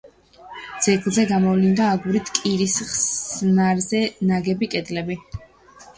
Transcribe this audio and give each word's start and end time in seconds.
ძეგლზე 0.85 1.25
გამოვლინდა 1.31 1.89
აგურით 1.97 2.33
კირის 2.39 2.79
ხსნარზე 2.93 4.03
ნაგები 4.33 4.71
კედლები. 4.77 5.19